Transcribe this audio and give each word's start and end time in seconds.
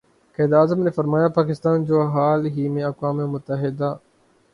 قائد 0.39 0.53
اعظم 0.53 0.79
نے 0.83 0.91
فرمایا 0.91 1.27
پاکستان 1.35 1.83
جو 1.85 2.01
حال 2.07 2.45
ہی 2.47 2.67
میں 2.69 2.83
اقوام 2.83 3.17
متحدہ 3.31 3.95